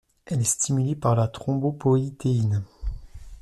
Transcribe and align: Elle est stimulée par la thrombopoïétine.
Elle 0.25 0.41
est 0.41 0.45
stimulée 0.45 0.95
par 0.95 1.13
la 1.15 1.27
thrombopoïétine. 1.27 2.63